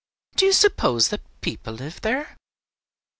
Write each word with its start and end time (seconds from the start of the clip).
Do 0.35 0.47
you 0.47 0.51
suppose 0.53 1.09
that 1.09 1.21
people 1.41 1.73
live 1.75 2.01
there?" 2.01 2.35